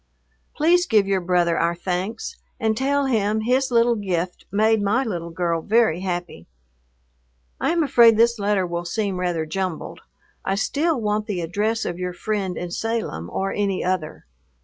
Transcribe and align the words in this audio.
Please 0.55 0.87
give 0.87 1.05
your 1.05 1.21
brother 1.21 1.59
our 1.59 1.75
thanks, 1.75 2.35
and 2.59 2.75
tell 2.75 3.05
him 3.05 3.41
his 3.41 3.69
little 3.69 3.93
gift 3.95 4.45
made 4.51 4.81
my 4.81 5.03
little 5.03 5.29
girl 5.29 5.61
very 5.61 5.99
happy. 5.99 6.47
I 7.59 7.69
am 7.69 7.83
afraid 7.83 8.17
this 8.17 8.39
letter 8.39 8.65
will 8.65 8.83
seem 8.85 9.19
rather 9.19 9.45
jumbled. 9.45 10.01
I 10.43 10.55
still 10.55 10.99
want 10.99 11.27
the 11.27 11.41
address 11.41 11.85
of 11.85 11.99
your 11.99 12.13
friend 12.13 12.57
in 12.57 12.71
Salem 12.71 13.29
or 13.31 13.53
any 13.53 13.83
other. 13.83 14.25